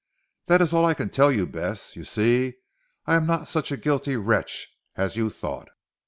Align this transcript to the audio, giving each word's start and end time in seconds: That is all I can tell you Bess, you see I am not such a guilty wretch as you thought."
That 0.47 0.63
is 0.63 0.73
all 0.73 0.83
I 0.83 0.95
can 0.95 1.11
tell 1.11 1.31
you 1.31 1.45
Bess, 1.45 1.95
you 1.95 2.05
see 2.05 2.55
I 3.05 3.13
am 3.13 3.27
not 3.27 3.47
such 3.47 3.71
a 3.71 3.77
guilty 3.77 4.17
wretch 4.17 4.75
as 4.95 5.15
you 5.15 5.29
thought." 5.29 5.67